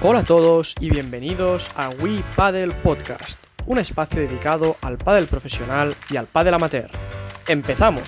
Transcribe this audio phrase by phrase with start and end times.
[0.00, 5.92] Hola a todos y bienvenidos a We Paddle Podcast, un espacio dedicado al pádel profesional
[6.08, 6.88] y al pádel amateur.
[7.48, 8.04] ¡Empezamos!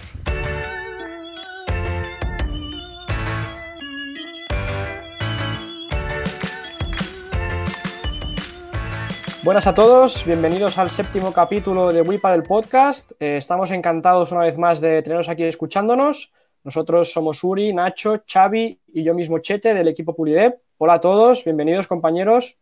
[9.43, 13.11] Buenas a todos, bienvenidos al séptimo capítulo de We Paddle Podcast.
[13.19, 16.31] Eh, estamos encantados una vez más de teneros aquí escuchándonos.
[16.63, 20.61] Nosotros somos Uri, Nacho, Xavi y yo mismo Chete del equipo Pulidep.
[20.77, 22.59] Hola a todos, bienvenidos compañeros.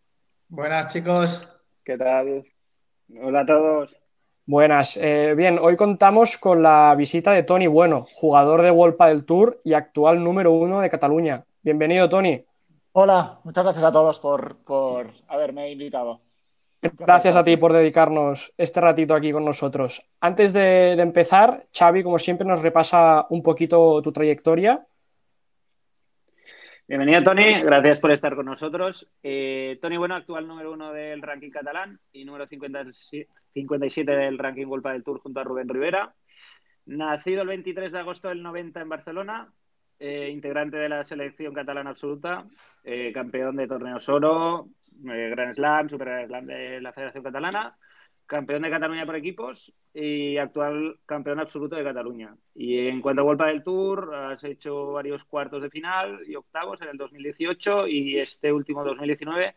[0.48, 1.41] Buenas chicos.
[1.83, 2.45] ¿Qué tal?
[3.21, 4.01] Hola a todos.
[4.47, 4.97] Buenas.
[4.98, 9.61] Eh, bien, hoy contamos con la visita de Tony Bueno, jugador de World del Tour
[9.65, 11.45] y actual número uno de Cataluña.
[11.62, 12.45] Bienvenido, Tony.
[12.93, 16.21] Hola, muchas gracias a todos por, por haberme invitado.
[16.80, 20.09] Gracias a ti por dedicarnos este ratito aquí con nosotros.
[20.20, 24.87] Antes de, de empezar, Xavi, como siempre, nos repasa un poquito tu trayectoria
[26.88, 27.60] Bienvenido, Tony.
[27.60, 29.10] Gracias por estar con nosotros.
[29.23, 34.92] Eh, Tony Bueno, actual número uno del ranking catalán y número 57 del ranking Golpa
[34.92, 36.15] del Tour junto a Rubén Rivera.
[36.87, 39.52] Nacido el 23 de agosto del 90 en Barcelona,
[39.98, 42.46] eh, integrante de la selección catalana absoluta,
[42.82, 47.77] eh, campeón de torneos oro, Grand Slam, Super Grand Slam de la Federación Catalana
[48.29, 52.37] campeón de Cataluña por equipos y actual campeón absoluto de Cataluña.
[52.54, 56.80] Y en cuanto a Vuelta del Tour, has hecho varios cuartos de final y octavos
[56.82, 59.57] en el 2018 y este último 2019,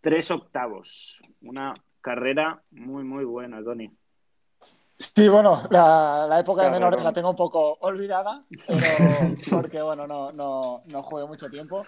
[0.00, 1.22] tres octavos.
[1.42, 1.72] Una
[2.02, 3.90] carrera muy, muy buena, Tony.
[4.98, 8.44] Sí, bueno, la, época de menores la tengo un poco olvidada,
[9.50, 11.84] porque bueno, no, no, no jugué mucho tiempo.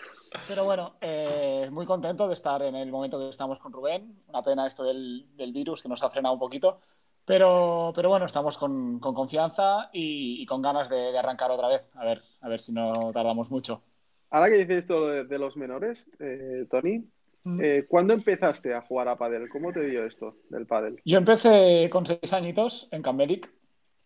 [0.47, 4.23] Pero bueno, eh, muy contento de estar en el momento que estamos con Rubén.
[4.29, 6.79] Una pena esto del, virus que nos ha frenado un poquito.
[7.25, 11.83] Pero, pero bueno, estamos con, confianza y, con ganas de, arrancar otra vez.
[11.95, 13.83] A ver, a ver si no tardamos mucho.
[14.31, 17.05] Ahora que dices esto de, los menores, eh, Tony.
[17.45, 19.49] Eh, ¿Cuándo empezaste a jugar a pádel?
[19.49, 21.01] ¿Cómo te dio esto del pádel?
[21.05, 23.51] Yo empecé con seis añitos en Cambelic,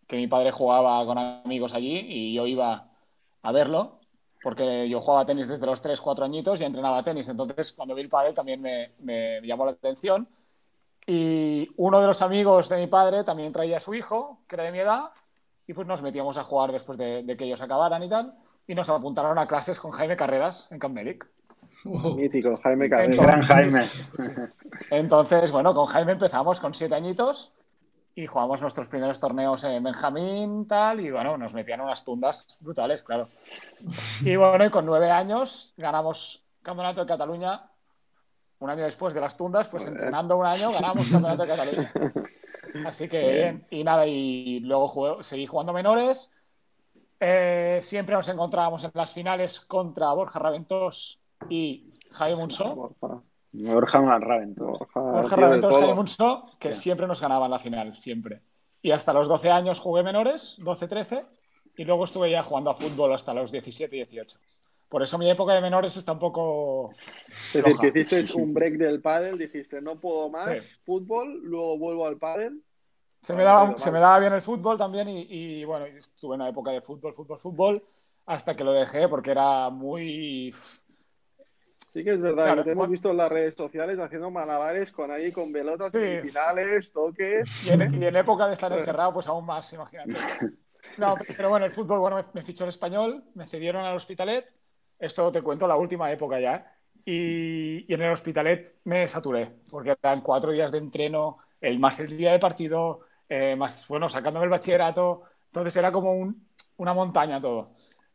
[0.06, 2.90] que mi padre jugaba con amigos allí y yo iba
[3.42, 4.00] a verlo,
[4.42, 7.28] porque yo jugaba tenis desde los tres, cuatro añitos y entrenaba tenis.
[7.28, 10.28] Entonces, cuando vi el pádel también me, llamó la atención.
[11.06, 14.64] Y uno de los amigos de mi padre también traía a su hijo, que era
[14.64, 15.10] de mi edad,
[15.66, 18.34] y pues nos metíamos a jugar después de, que ellos acabaran y tal,
[18.66, 21.26] y nos apuntaron a clases con Jaime Carreras en Cambelic.
[21.84, 23.82] Mítico, Jaime Entonces, Gran Jaime.
[24.90, 27.52] Entonces, bueno, con Jaime empezamos con siete añitos
[28.14, 33.02] y jugamos nuestros primeros torneos en Benjamín, tal, y bueno, nos metían unas tundas brutales,
[33.02, 33.28] claro.
[34.22, 37.70] Y bueno, y con nueve años ganamos Campeonato de Cataluña.
[38.60, 41.92] Un año después de las tundas, pues entrenando un año, ganamos Campeonato de Cataluña.
[42.86, 43.66] Así que bien.
[43.70, 46.30] Y nada, y luego seguí jugando menores.
[47.20, 52.94] Eh, siempre nos encontrábamos en las finales contra Borja Raventós y Jaime Munso.
[53.52, 54.78] Borja Raventós.
[54.94, 58.42] Borja Raventós, Jaime Munso, que siempre nos ganaban la final, siempre.
[58.82, 61.24] Y hasta los 12 años jugué menores, 12-13,
[61.76, 64.38] y luego estuve ya jugando a fútbol hasta los 17 y 18.
[64.88, 66.92] Por eso mi época de menores está un poco.
[67.52, 72.06] Es decir, que hiciste un break del pádel, dijiste no puedo más, fútbol, luego vuelvo
[72.06, 72.62] al pádel.
[73.22, 76.42] Se me, daba, se me daba bien el fútbol también y, y, bueno, estuve en
[76.42, 77.82] una época de fútbol, fútbol, fútbol,
[78.26, 80.54] hasta que lo dejé porque era muy
[81.94, 85.30] Sí que es verdad, te hemos visto en las redes sociales haciendo malabares con ahí,
[85.30, 87.48] con pelotas, finales, toques.
[87.64, 90.12] Y en, época de estar encerrado, pues aún más, imagínate.
[90.98, 94.44] No, pero bueno, el fútbol, bueno, me, fichó el español, me cedieron al Hospitalet.
[94.98, 96.76] Esto te cuento la última época ya.
[97.04, 102.00] Y, y, en el Hospitalet me saturé, porque eran cuatro días de entreno, el más
[102.00, 105.22] el día de partido, eh, más, bueno, sacándome el bachillerato.
[105.46, 107.70] Entonces era como un, una montaña todo.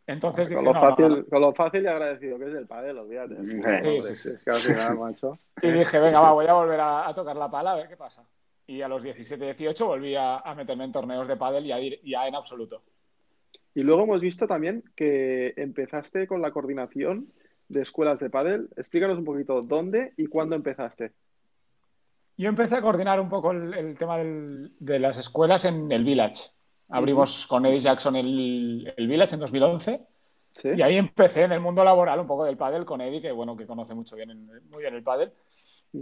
[0.09, 3.36] Entonces con, lo fácil, con lo fácil y agradecido que es el padel, olvídate.
[3.36, 5.38] Sí, sí, Es que al final, macho.
[5.62, 8.24] Y dije, venga, va, voy a volver a, tocar la pala a ver qué pasa.
[8.66, 12.34] Y a los 17, 18 volví a, meterme en torneos de pádel ya, ya en
[12.34, 12.82] absoluto.
[13.76, 17.32] Y luego hemos visto también que empezaste con la coordinación
[17.67, 18.67] de escuelas de pádel.
[18.78, 21.12] Explícanos un poquito dónde y cuándo empezaste.
[22.35, 26.50] Yo empecé a coordinar un poco el, tema de las escuelas en el Village.
[26.90, 30.02] Abrimos con Eddie Jackson el, el Village en 2011.
[30.76, 33.56] Y ahí empecé en el mundo laboral un poco del pádel con Eddie, que bueno,
[33.56, 35.32] que conoce mucho bien, muy bien el pádel.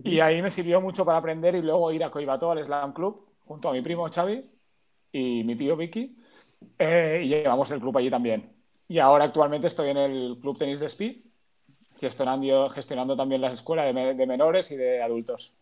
[0.04, 3.28] Y ahí me sirvió mucho para aprender y luego ir a Coibato al Slam Club
[3.46, 4.44] junto a mi primo Xavi
[5.12, 6.18] y mi tío Vicky.
[6.80, 8.52] Eh, y llevamos el club allí también.
[8.88, 11.30] Y ahora actualmente estoy en el Club Tenis de Spi,
[11.98, 15.54] gestionando, gestionando también las escuelas de, menores y de adultos.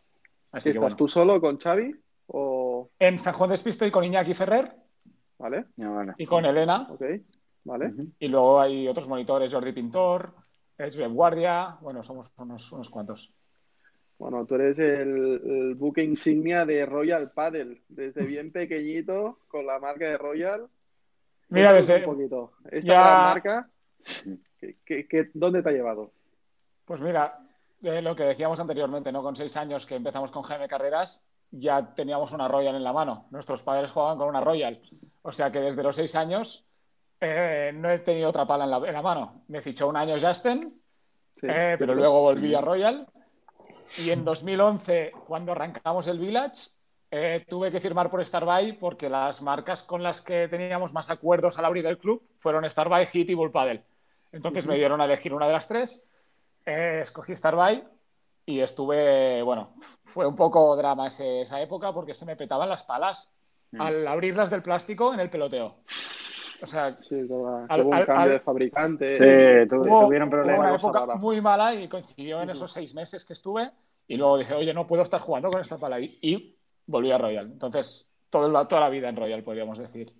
[0.52, 1.96] Así ¿Estás tú solo con Xavi?
[2.28, 2.90] O...
[3.00, 4.85] En San Juan de Spi estoy con Iñaki Ferrer
[5.38, 5.66] ¿Vale?
[6.18, 6.88] Y con Elena.
[6.90, 7.04] Ok,
[7.64, 7.94] vale.
[8.20, 10.34] Y luego hay otros monitores, Jordi Pintor,
[10.78, 13.34] es Guardia, bueno, somos unos, unos cuantos.
[14.18, 19.80] Bueno, tú eres el, el, buque insignia de Royal Paddle, desde bien pequeñito, con la
[19.80, 20.68] marca de Royal.
[21.50, 21.98] Mira, desde...
[21.98, 22.54] Un poquito.
[22.72, 23.70] Esta gran marca,
[24.86, 26.12] ¿qué, dónde te ha llevado?
[26.86, 27.40] Pues mira,
[27.82, 29.22] lo que decíamos anteriormente, ¿no?
[29.22, 31.22] Con seis años que empezamos con Jaime Carreras,
[31.58, 33.26] ya teníamos una Royal en la mano.
[33.32, 34.80] Nuestros padres jugaban con una Royal.
[35.22, 36.66] O sea que desde los seis años
[37.20, 39.44] eh, no he tenido otra pala en la, mano.
[39.48, 40.82] Me fichó un año Justin,
[41.42, 43.08] eh, pero luego volví a Royal.
[43.98, 46.70] Y en 2011, cuando arrancamos el Village,
[47.12, 51.58] eh, tuve que firmar por Starbuy porque las marcas con las que teníamos más acuerdos
[51.58, 53.84] al abrir del club fueron Starbuy, Hit y Bull Paddle.
[54.32, 56.04] Entonces me dieron a elegir una de las tres.
[56.66, 57.84] escogí Starbuy
[58.46, 59.76] y estuve, bueno,
[60.06, 63.32] fue un poco drama esa época porque se me petaban las palas
[63.72, 63.82] mm.
[63.82, 65.78] al abrirlas del plástico en el peloteo.
[66.62, 67.68] O sea, sí, un
[68.06, 69.18] cambio de fabricante.
[69.18, 70.60] Sí, tuvieron problemas.
[70.60, 73.72] una época muy mala y coincidió en esos seis meses que estuve.
[74.08, 76.00] Y luego dije, oye, no puedo estar jugando con esta pala.
[76.00, 77.52] Y, volví a Royal.
[77.52, 80.14] Entonces, todo, toda la vida en Royal, podríamos decir.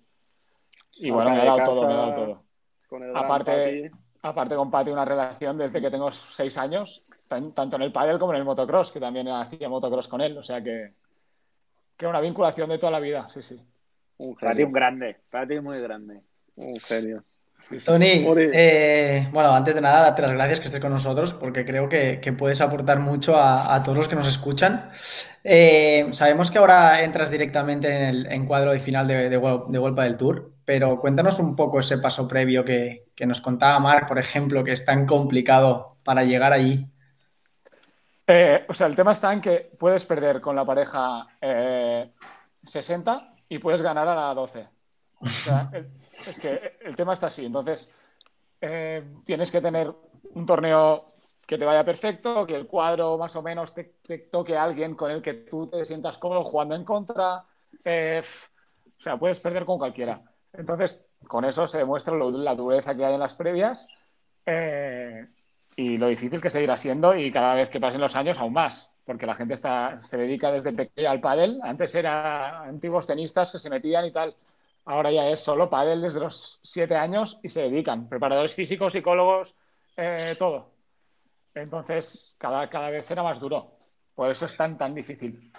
[0.92, 3.14] Y bueno, me ha dado todo, me ha dado todo.
[3.14, 3.90] aparte,
[4.22, 8.32] aparte con Pati, una relación desde que tengo seis años tanto en el pádel como
[8.32, 10.92] en el motocross, que también hacía motocross con él, o sea que,
[11.96, 13.60] que una vinculación de toda la vida, sí, sí.
[14.18, 16.20] Un para ti un grande, para ti muy grande.
[16.56, 17.22] Un genio.
[17.84, 21.88] Tony, eh, bueno, antes de nada, date las gracias que estés con nosotros, porque creo
[21.88, 24.90] que, puedes aportar mucho a, todos los que nos escuchan.
[25.42, 30.16] Eh, sabemos que ahora entras directamente en el encuadro de final de, de, Vuelta del
[30.16, 34.62] Tour, pero cuéntanos un poco ese paso previo que, que nos contaba Marc, por ejemplo,
[34.62, 36.86] que es tan complicado para llegar allí.
[38.26, 43.44] Eh, o sea, el tema está en que puedes perder con la pareja 60 eh,
[43.50, 44.68] y puedes ganar a la 12.
[45.20, 45.70] O sea,
[46.26, 47.46] es que el tema está así.
[47.46, 47.90] Entonces,
[48.60, 49.92] eh, tienes que tener
[50.34, 51.12] un torneo
[51.46, 53.84] que te vaya perfecto, que el cuadro más o menos te,
[54.30, 57.36] toque a alguien con el que tú te sientas cómodo jugando en contra.
[57.36, 57.44] o
[58.98, 60.20] sea, puedes perder con cualquiera.
[60.52, 63.86] Entonces, con eso se demuestra la dureza que hay en las previas
[65.76, 68.88] y lo difícil que seguirá siendo y cada vez que pasen los años aún más,
[69.04, 71.60] porque la gente está, se dedica desde pequeño al pádel.
[71.62, 74.34] Antes eran antiguos tenistas que se metían y tal.
[74.86, 78.08] Ahora ya es solo pádel desde los siete años y se dedican.
[78.08, 79.54] Preparadores físicos, psicólogos,
[79.96, 80.70] eh, todo.
[81.54, 83.72] Entonces, cada, cada vez será más duro.
[84.14, 85.52] Por eso es tan, tan difícil.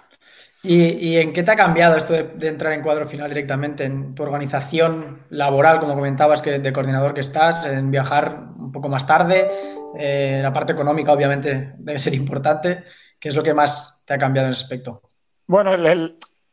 [0.63, 3.85] ¿Y, en qué te ha cambiado esto de, entrar en cuadro final directamente?
[3.85, 7.65] ¿En tu organización laboral, como comentabas, que de coordinador que estás?
[7.65, 9.76] ¿En viajar un poco más tarde?
[9.95, 12.83] Eh, la parte económica, obviamente, debe ser importante.
[13.19, 15.01] ¿Qué es lo que más te ha cambiado en ese aspecto?
[15.47, 15.71] Bueno,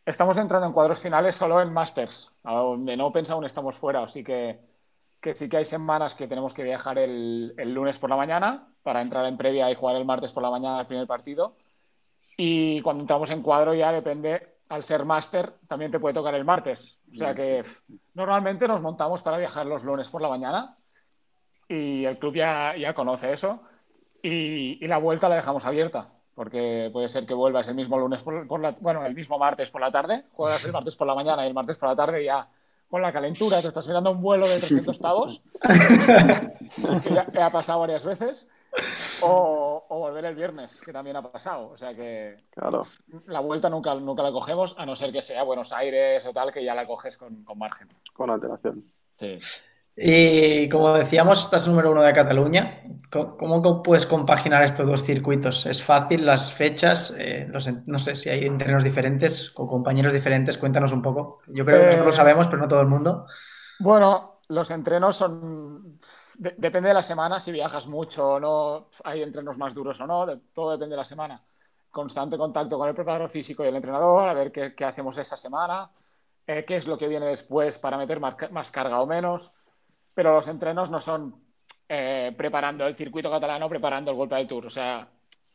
[0.04, 2.30] estamos entrando en cuadros finales solo en Masters.
[2.42, 4.60] De no Open aún estamos fuera, así que,
[5.20, 8.68] que, sí que hay semanas que tenemos que viajar el, el lunes por la mañana
[8.82, 11.56] para entrar en previa y jugar el martes por la mañana el primer partido
[12.36, 16.44] y cuando entramos en cuadro ya depende, al ser máster, también te puede tocar el
[16.44, 16.98] martes.
[17.12, 17.64] O sea que
[18.14, 20.76] normalmente nos montamos para viajar los lunes por la mañana
[21.68, 23.60] y el club ya, ya conoce eso
[24.22, 28.60] y, la vuelta la dejamos abierta porque puede ser que vuelvas el mismo lunes por,
[28.60, 31.48] la, bueno, el mismo martes por la tarde, juegas el martes por la mañana y
[31.48, 32.48] el martes por la tarde ya
[32.88, 37.80] con la calentura te estás mirando un vuelo de 300 pavos, que ya ha pasado
[37.80, 38.46] varias veces,
[39.20, 41.70] o, volver el viernes, que también ha pasado.
[41.70, 42.44] O sea que
[43.26, 46.52] la vuelta nunca, nunca la cogemos, a no ser que sea Buenos Aires o tal,
[46.52, 47.88] que ya la coges con, margen.
[48.12, 48.84] Con antelación.
[49.18, 49.38] Sí.
[49.96, 52.82] Y como decíamos, estás número uno de Cataluña.
[53.10, 55.66] ¿Cómo, puedes compaginar estos dos circuitos?
[55.66, 57.16] ¿Es fácil las fechas?
[57.18, 57.48] Eh,
[57.86, 60.58] no sé si hay entrenos diferentes o compañeros diferentes.
[60.58, 61.40] Cuéntanos un poco.
[61.46, 63.26] Yo creo que nosotros lo eh, sabemos, pero no todo el mundo.
[63.78, 66.00] Bueno, los entrenos son
[66.36, 70.26] depende de la semana, si viajas mucho o no, hay entrenos más duros o no,
[70.52, 71.42] todo depende de la semana.
[71.90, 75.90] Constante contacto con el preparador físico y el entrenador, a ver qué, hacemos esa semana,
[76.46, 79.52] eh, qué es lo que viene después para meter más, carga o menos.
[80.14, 81.34] Pero los entrenos no son
[81.88, 84.66] eh, preparando el circuito catalano, preparando el golpe del tour.
[84.66, 85.08] O sea,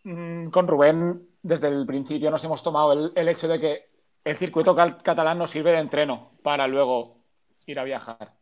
[0.04, 3.90] mm, con Rubén, desde el principio nos hemos tomado el, el hecho de que
[4.24, 7.18] el circuito catalán nos sirve de entreno para luego
[7.66, 8.34] ir a viajar.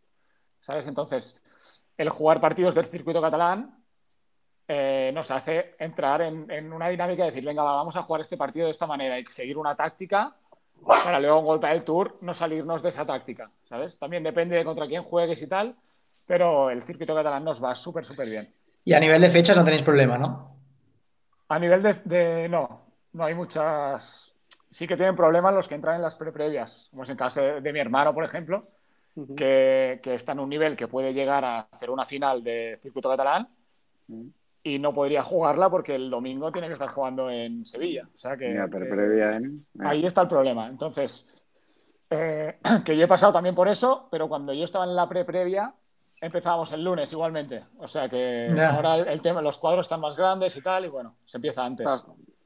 [0.62, 0.88] ¿Sabes?
[0.88, 1.40] Entonces,
[1.98, 3.78] el jugar partidos del circuito catalán
[4.68, 8.66] eh, nos hace entrar en, una dinámica de decir, venga, vamos a jugar este partido
[8.66, 10.36] de esta manera y seguir una táctica
[10.86, 13.98] para luego en golpe del tour no salirnos de esa táctica, ¿sabes?
[13.98, 15.76] También depende de contra quién juegues y tal,
[16.28, 18.54] pero el circuito catalán nos va súper, súper bien.
[18.84, 20.56] Y a nivel de fechas no tenéis problema, ¿no?
[21.48, 22.82] A nivel de, no,
[23.14, 24.34] no hay muchas...
[24.70, 27.42] Sí que tienen problemas los que entran en las pre previas, como es en caso
[27.42, 28.68] de mi hermano, por ejemplo,
[29.36, 33.48] que, está en un nivel que puede llegar a hacer una final de circuito catalán
[34.62, 38.08] y no podría jugarla porque el domingo tiene que estar jugando en Sevilla.
[38.14, 38.58] O sea que,
[39.80, 40.68] ahí está el problema.
[40.68, 41.28] Entonces,
[42.10, 45.74] eh, que yo he pasado también por eso, pero cuando yo estaba en la pre-previa,
[46.22, 47.64] empezábamos el lunes igualmente.
[47.78, 51.16] O sea que ahora el tema, los cuadros están más grandes y tal, y bueno,
[51.26, 51.88] se empieza antes.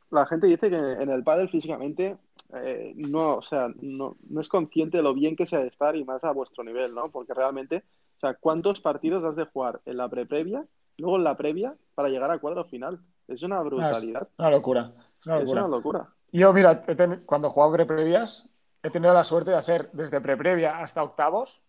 [0.09, 2.17] La, gente dice que en el pádel físicamente
[2.53, 5.67] eh, no, o sea, no, no, es consciente de lo bien que se ha de
[5.67, 7.09] estar y más a vuestro nivel, ¿no?
[7.09, 7.83] Porque realmente,
[8.17, 10.65] o sea, ¿cuántos partidos has de jugar en la pre-previa
[11.01, 12.99] luego en la previa para llegar al cuadro final.
[13.27, 14.23] Es una brutalidad.
[14.23, 14.91] Es una locura.
[15.19, 16.09] Es una locura.
[16.31, 16.83] Yo, mira,
[17.25, 18.49] cuando jugaba pre-previas,
[18.83, 21.61] he tenido la suerte de hacer desde pre-previa hasta octavos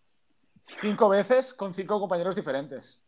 [0.81, 3.01] cinco veces con cinco compañeros diferentes.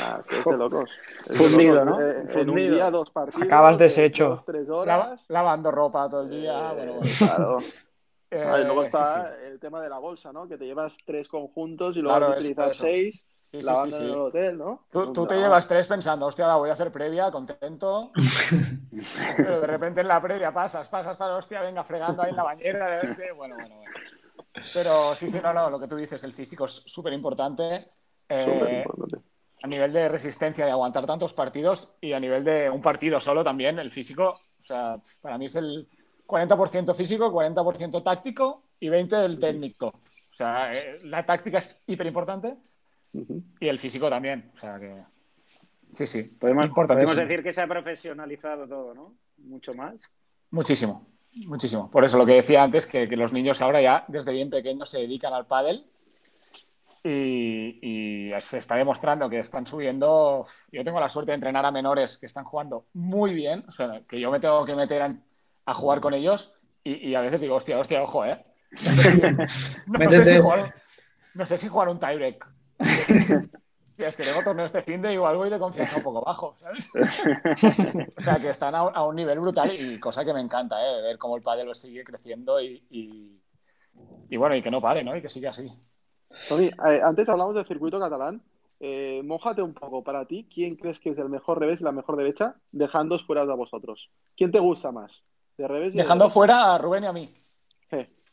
[0.00, 0.90] Ah, qué de locos.
[1.34, 2.00] Fundido, ¿no?
[2.00, 3.46] Eh, en un día, dos partidos.
[3.46, 4.42] Acabas deshecho.
[4.46, 5.24] tres horas.
[5.28, 6.72] lavando ropa todo el día.
[6.72, 7.58] Eh, bueno, Claro.
[8.32, 10.46] Eh, luego está el tema de la bolsa, ¿no?
[10.46, 13.26] Que te llevas tres conjuntos y luego vas a utilizar seis.
[14.92, 18.12] Tú, te llevas tres pensando, hostia, la voy a hacer previa, contento.
[19.36, 22.44] pero de repente en la previa pasas, pasas, pasas, hostia, venga, fregando ahí en la
[22.44, 23.00] bañera.
[23.34, 23.92] Bueno, bueno, bueno.
[24.74, 27.88] Pero sí, sí, no, no, lo que tú dices, el físico es súper importante.
[28.28, 28.84] Eh,
[29.62, 33.44] a nivel de resistencia, de aguantar tantos partidos y a nivel de un partido solo
[33.44, 35.86] también, el físico, o sea, para mí es el
[36.26, 39.88] 40% físico, 40% táctico y 20% el técnico.
[39.88, 42.56] O sea, eh, la táctica es hiper importante
[43.12, 44.50] y el físico también.
[44.54, 45.02] O sea que.
[45.92, 46.22] Sí, sí.
[46.22, 49.14] Podemos, podemos decir que se ha profesionalizado todo, ¿no?
[49.38, 49.96] Mucho más.
[50.50, 51.90] Muchísimo, muchísimo.
[51.90, 54.98] Por eso lo que decía antes, que, los niños ahora ya desde bien pequeños se
[54.98, 55.84] dedican al pádel
[57.02, 60.44] y, se está demostrando que están subiendo.
[60.72, 64.02] Yo tengo la suerte de entrenar a menores que están jugando muy bien, o sea,
[64.08, 67.78] que yo me tengo que meter a, jugar con ellos y, a veces digo, hostia,
[67.78, 68.44] hostia, ojo, ¿eh?
[69.86, 70.74] No sé, si, jugar,
[71.34, 72.46] no sé si jugar un tiebreak
[74.08, 76.88] es que tengo torneo este fin de igual voy de confianza un poco bajo, ¿sabes?
[78.16, 81.02] o sea, que están a, un nivel brutal y cosa que me encanta, ¿eh?
[81.02, 82.82] Ver cómo el pádel sigue creciendo y,
[84.28, 85.16] y, bueno, y que no pare, ¿no?
[85.16, 85.70] Y que siga así.
[86.48, 88.42] Tony, eh, antes hablamos del circuito catalán.
[88.78, 90.02] Eh, mójate un poco.
[90.02, 92.56] Para ti, ¿quién crees que es el mejor revés y la mejor derecha?
[92.72, 94.10] Dejando fuera a vosotros.
[94.36, 95.22] ¿Quién te gusta más?
[95.58, 97.34] ¿De revés Dejando fuera a Rubén y a mí.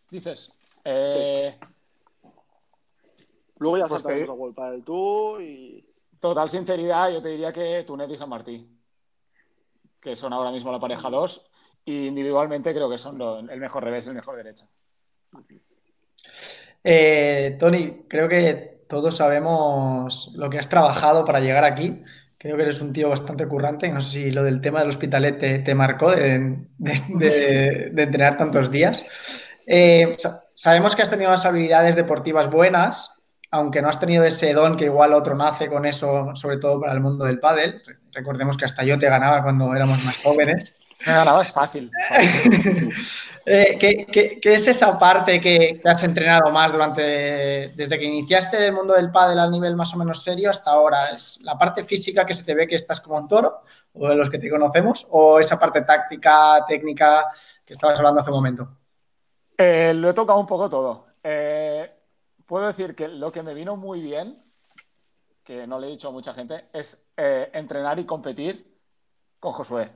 [0.10, 0.50] Dices.
[0.86, 1.58] Eh...
[3.60, 4.54] Luego ya pues saltamos te...
[4.54, 5.84] para el Tour y...
[6.20, 8.68] Total sinceridad, yo te diría que Tunet y San Martí,
[10.02, 11.46] que son ahora mismo la pareja 2,
[11.86, 14.68] y individualmente creo que son el mejor revés y el mejor derecha.
[16.84, 22.04] Eh, Tony, creo que todos sabemos lo que has trabajado para llegar aquí.
[22.38, 23.90] Creo que eres un tío bastante currante.
[23.90, 29.06] No sé si lo del tema del hospitalet te, marcó de, entrenar tantos días.
[29.66, 30.16] Eh,
[30.54, 33.17] sabemos que has tenido unas habilidades deportivas buenas,
[33.52, 36.94] aunque no has tenido ese don que igual otro nace con eso, sobre todo para
[36.94, 37.82] el mundo del pádel.
[38.12, 40.76] Recordemos que hasta yo te ganaba cuando éramos más jóvenes.
[41.06, 41.92] Me ganabas fácil.
[43.46, 48.94] eh, ¿qué, es esa parte que, has entrenado más durante, desde que iniciaste el mundo
[48.96, 51.10] del pádel al nivel más o menos serio hasta ahora?
[51.12, 53.62] ¿Es la parte física que se te ve que estás como un toro,
[53.94, 57.28] o de los que te conocemos, o esa parte táctica, técnica
[57.64, 58.70] que estabas hablando hace un momento?
[59.56, 61.06] Eh, lo he tocado un poco todo.
[61.24, 61.97] Eh,
[62.48, 64.42] puedo decir que lo que me vino muy bien,
[65.44, 68.76] que no le he dicho a mucha gente, es eh, entrenar y competir
[69.40, 69.92] con Josué.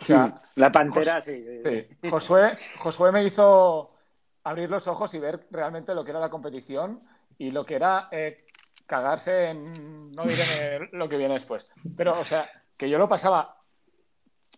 [0.00, 1.44] O sea, la pantera, sí.
[1.64, 2.10] sí.
[2.10, 3.94] Josué, Josué me hizo
[4.42, 7.00] abrir los ojos y ver realmente lo que era la competición
[7.38, 8.46] y lo que era eh,
[8.86, 10.10] cagarse en.
[10.12, 11.70] No diré lo que viene después.
[11.96, 13.62] Pero, o sea, que yo lo pasaba,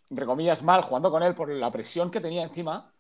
[0.09, 2.93] entre comillas, mal jugando con él por la presión que tenía encima,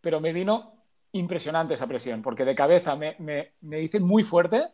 [0.00, 0.77] pero me vino
[1.12, 4.68] impresionante esa presión, porque de cabeza me, me, hice muy fuerte.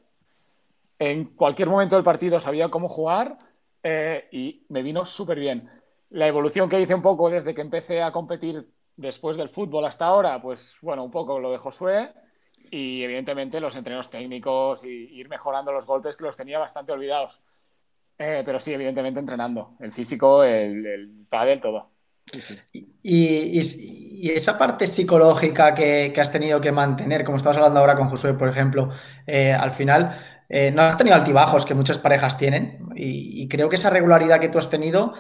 [0.98, 3.38] En cualquier momento del partido sabía cómo jugar
[3.82, 5.70] eh, y me vino súper bien.
[6.10, 10.06] La evolución que hice un poco desde que empecé a competir después del fútbol hasta
[10.06, 12.12] ahora, pues bueno, un poco lo de Josué
[12.70, 17.40] y evidentemente los entrenos técnicos y ir mejorando los golpes que los tenía bastante olvidados.
[18.18, 19.76] Eh, pero sí, evidentemente entrenando.
[19.80, 21.93] El físico, el, el pádel, todo.
[23.02, 28.35] Y, esa parte psicológica que, has tenido que mantener, como estabas hablando ahora con Josué,
[28.35, 28.90] por ejemplo,
[29.26, 33.76] eh, al final eh, no has tenido altibajos que muchas parejas tienen y, creo que
[33.76, 35.12] esa regularidad que tú has tenido,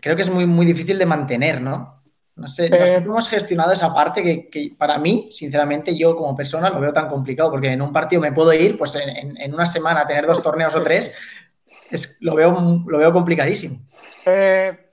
[0.00, 2.02] creo que es muy, muy difícil de mantener, ¿no?
[2.34, 6.70] No sé, eh, ¿cómo has gestionado esa parte que, para mí, sinceramente, yo como persona
[6.70, 7.50] lo veo tan complicado?
[7.50, 10.82] Porque en un partido me puedo ir, pues en, una semana tener dos torneos o
[10.82, 11.16] tres,
[11.90, 13.80] es, lo, veo, lo veo complicadísimo.
[14.24, 14.87] Eh,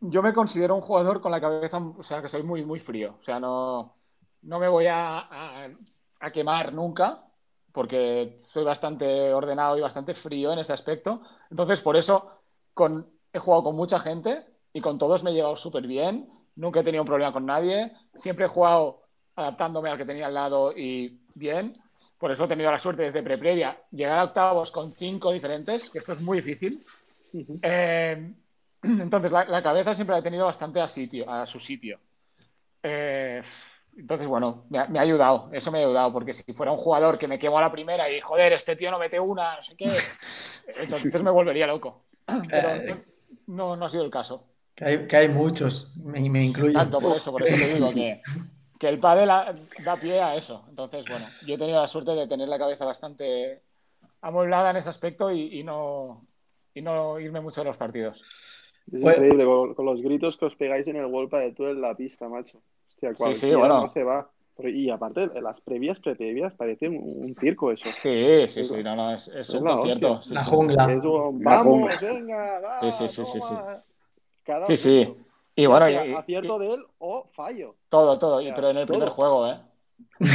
[0.00, 3.16] yo me considero un jugador con la cabeza, o sea, que soy muy, muy frío.
[3.20, 3.94] O sea, no,
[4.42, 5.68] no me voy a,
[6.20, 7.24] a, quemar nunca,
[7.72, 11.22] porque soy bastante ordenado y bastante frío en ese aspecto.
[11.50, 12.40] Entonces, por eso,
[12.72, 16.30] con he jugado con mucha gente y con todos me he llevado súper bien.
[16.56, 17.92] Nunca he tenido un problema con nadie.
[18.14, 19.02] Siempre he jugado
[19.36, 21.76] adaptándome al que tenía al lado y bien.
[22.18, 25.98] Por eso he tenido la suerte desde pre-previa llegar a octavos con cinco diferentes, que
[25.98, 26.84] esto es muy difícil.
[27.62, 28.32] Eh,
[28.84, 31.98] entonces, la, cabeza siempre la he tenido bastante a, sitio, a su sitio.
[32.82, 33.42] Eh,
[33.96, 37.28] entonces, bueno, me ha, ayudado, eso me ha ayudado, porque si fuera un jugador que
[37.28, 39.92] me quemo a la primera y, joder, este tío no mete una, no sé qué,
[40.76, 42.04] entonces me volvería loco.
[42.50, 43.02] Pero
[43.46, 44.48] no, no ha sido el caso.
[44.74, 46.76] Que hay, muchos, me, me incluyo.
[46.76, 48.20] Tanto por eso, por eso te digo que,
[48.78, 50.64] que el pádel da pie a eso.
[50.68, 53.62] Entonces, bueno, yo he tenido la suerte de tener la cabeza bastante
[54.20, 56.26] amueblada en ese aspecto y, no,
[56.74, 58.24] y no irme mucho de los partidos.
[58.92, 61.94] Es increíble, con, los gritos que os pegáis en el golpe de tú en la
[61.94, 62.60] pista, macho.
[62.88, 63.82] Hostia, sí, sí, bueno.
[63.82, 64.30] no se va.
[64.58, 67.88] Y aparte, las previas, previas, parece un, circo eso.
[68.02, 70.20] Sí, sí, sí, no, no, es, es, un concierto.
[70.30, 71.00] la jungla.
[71.32, 73.54] vamos, venga, va, Sí, sí, sí, sí, sí.
[74.68, 75.14] sí, sí.
[75.56, 77.76] Y bueno, y, acierto de él o fallo.
[77.88, 79.58] Todo, todo, pero en el primer juego, ¿eh?
[80.20, 80.26] o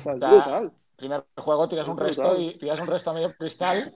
[0.00, 0.72] sea, es.
[0.96, 3.94] Primer juego tiras un resto y tiras un resto a medio cristal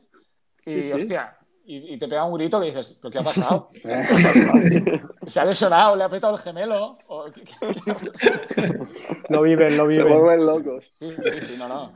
[0.64, 3.70] y hostia, y, te pega un grito que dices, ¿pero qué ha pasado?
[5.26, 6.98] Se ha lesionado, le ha apretado el gemelo.
[9.28, 10.08] lo viven, lo viven.
[10.08, 10.92] Se vuelven locos.
[10.98, 11.92] Sí, sí, sí, no, no.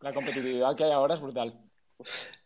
[0.00, 1.54] La competitividad que hay ahora es brutal.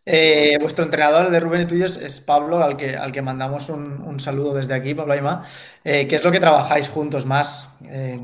[0.05, 4.19] Eh, vuestro entrenador de Rubén y tuyos es Pablo, al que, al que mandamos un,
[4.19, 5.45] saludo desde aquí, Pablo Aima.
[5.83, 7.69] Eh, ¿Qué es lo que trabajáis juntos más?
[7.85, 8.19] Eh,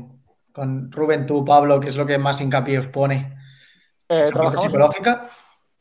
[0.52, 3.38] con Rubén, tú, Pablo, ¿qué es lo que más hincapié os pone?
[4.06, 5.30] ¿Trabajamos psicológica?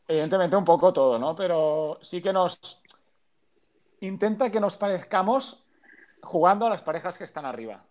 [0.10, 1.36] Evidentemente un poco todo, ¿no?
[1.36, 2.82] Pero sí que nos
[4.02, 5.64] intenta que nos parezcamos
[6.24, 7.84] jugando a las parejas que están arriba.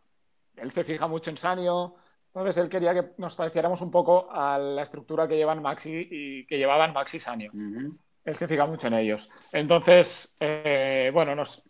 [0.57, 1.95] Él se fija mucho en Sanio,
[2.27, 6.47] entonces él quería que nos pareciéramos un poco a la estructura que llevan Maxi y
[6.47, 7.53] que llevaban Maxi y Sanio.
[8.25, 9.31] Él se fija mucho en ellos.
[9.53, 11.63] Entonces, eh, bueno, nos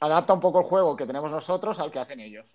[0.00, 2.46] adapta un poco el juego que tenemos nosotros al que hacen ellos.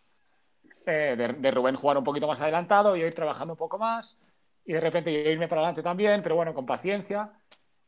[0.86, 4.20] Eh, de, de, Rubén jugar un poquito más adelantado y ir trabajando un poco más
[4.66, 7.32] y de repente yo irme para adelante también, pero bueno, con paciencia.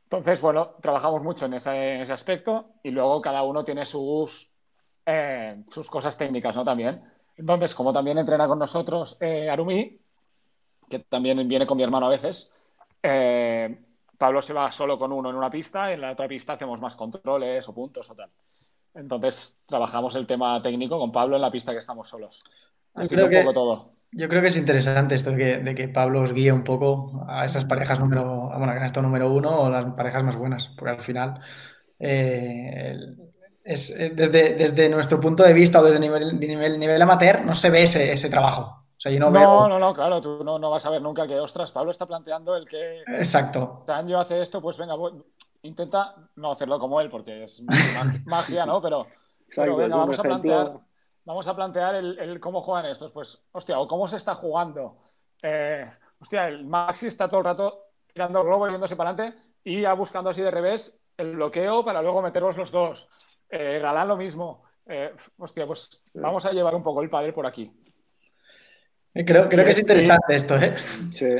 [0.03, 4.49] Entonces, bueno, trabajamos mucho en ese, aspecto y luego cada uno tiene sus,
[5.05, 6.65] eh, sus cosas técnicas, ¿no?
[6.65, 7.01] También.
[7.37, 9.99] Entonces, como también entrena con nosotros eh, Arumi,
[10.89, 12.51] que también viene con mi hermano a veces,
[13.01, 13.79] eh,
[14.17, 16.95] Pablo se va solo con uno en una pista en la otra pista hacemos más
[16.95, 18.29] controles o puntos o tal.
[18.93, 22.43] Entonces, trabajamos el tema técnico con Pablo en la pista que estamos solos.
[22.93, 23.91] Así que un poco todo.
[24.13, 27.63] Yo creo que es interesante esto de que, Pablo os guíe un poco a esas
[27.63, 31.01] parejas número, bueno, que han estado número uno o las parejas más buenas, porque al
[31.01, 31.39] final
[31.97, 32.97] eh,
[33.63, 37.55] es, eh, desde, desde, nuestro punto de vista o desde nivel, nivel, nivel amateur no
[37.55, 38.81] se ve ese, ese trabajo.
[38.97, 41.25] O sea, yo no, no, no, no, claro, tú no, no, vas a ver nunca
[41.25, 43.03] que, ostras, Pablo está planteando el que...
[43.07, 43.85] Exacto.
[44.05, 44.93] Yo hace esto, pues venga,
[45.63, 47.63] intenta no hacerlo como él, porque es
[48.25, 48.81] magia, ¿no?
[48.81, 49.07] Pero,
[49.55, 50.73] pero venga, vamos a plantear
[51.25, 53.11] vamos a plantear el, cómo juegan estos.
[53.11, 54.97] Pues, hostia, o cómo se está jugando.
[55.41, 59.81] Eh, hostia, el Maxi está todo el rato tirando el globo yéndose para adelante y
[59.81, 63.07] ya buscando así de revés el bloqueo para luego meterlos los dos.
[63.49, 64.63] Eh, Galán lo mismo.
[64.85, 67.71] Eh, hostia, pues vamos a llevar un poco el padre por aquí.
[69.13, 70.73] Creo, creo que es interesante esto, ¿eh?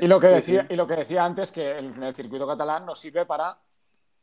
[0.01, 2.99] y, lo que decía, y lo que decía antes, que en el circuito catalán nos
[2.99, 3.57] sirve para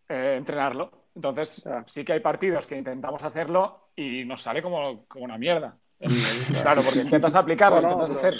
[0.06, 1.07] entrenarlo.
[1.14, 5.76] Entonces, sí que hay partidos que intentamos hacerlo y nos sale como, una mierda.
[6.62, 8.34] claro, porque intentas aplicarlo, intentas hacer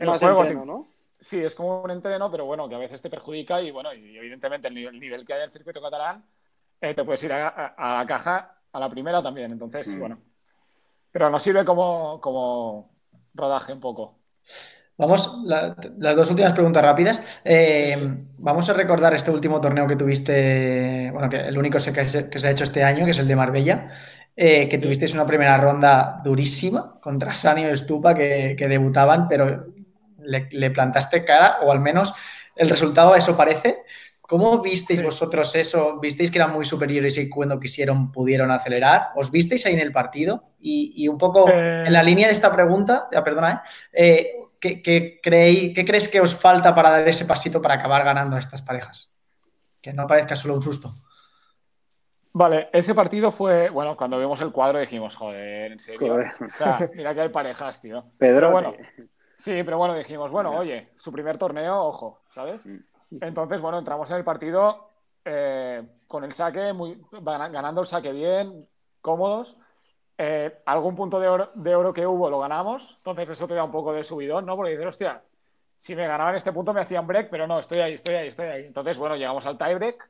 [0.00, 0.64] el juego.
[0.64, 0.88] ¿no?
[1.20, 4.16] Sí, es como un entreno, pero bueno, que a veces te perjudica y bueno, y
[4.16, 6.24] evidentemente el nivel, que hay en el circuito catalán,
[6.80, 9.52] eh, te puedes ir a, la caja a la primera también.
[9.52, 9.98] Entonces, mm.
[9.98, 10.18] bueno.
[11.10, 12.90] Pero nos sirve como, como
[13.34, 14.18] rodaje un poco.
[14.98, 17.40] Vamos, las dos últimas preguntas rápidas.
[17.44, 17.96] Eh,
[18.38, 22.38] vamos a recordar este último torneo que tuviste, bueno, que el único que se, que
[22.38, 23.90] se ha hecho este año, que es el de Marbella,
[24.34, 29.66] eh, que tuvisteis una primera ronda durísima contra Sanio y Estupa que, debutaban, pero
[30.22, 32.14] le, plantaste cara, o al menos
[32.54, 33.82] el resultado a eso parece.
[34.20, 36.00] ¿Cómo visteis vosotros eso?
[36.00, 39.08] ¿Visteis que eran muy superiores y cuando quisieron pudieron acelerar?
[39.14, 40.44] ¿Os visteis ahí en el partido?
[40.58, 44.45] Y, un poco en la línea de esta pregunta, ya perdona, ¿eh?
[44.60, 49.14] ¿Qué, crees que os falta para dar ese pasito para acabar ganando a estas parejas?
[49.80, 50.94] Que no parezca solo un susto.
[52.32, 56.18] Vale, ese partido fue, bueno, cuando vimos el cuadro dijimos, joder, en serio.
[56.94, 58.04] mira que hay parejas, tío.
[58.18, 58.50] Pedro.
[58.50, 58.74] bueno,
[59.38, 62.64] sí, pero bueno, dijimos, bueno, oye, su primer torneo, ojo, ¿sabes?
[62.66, 62.78] Mm.
[63.22, 64.90] Entonces, bueno, entramos en el partido
[65.24, 68.68] eh, con el saque, muy, ganando el saque bien,
[69.00, 69.56] cómodos.
[70.18, 73.92] Eh, algún punto de oro, que hubo lo ganamos, entonces eso te da un poco
[73.92, 74.56] de subidón, ¿no?
[74.56, 75.22] Porque dices, hostia,
[75.78, 78.46] si me ganaban este punto me hacían break, pero no, estoy ahí, estoy ahí, estoy
[78.46, 78.64] ahí.
[78.64, 80.08] Entonces, bueno, llegamos al tie break.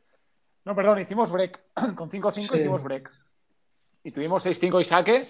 [0.64, 1.60] No, perdón, hicimos break.
[1.96, 3.10] Con 5-5 hicimos break.
[4.04, 5.24] y tuvimos 6-5 y saque,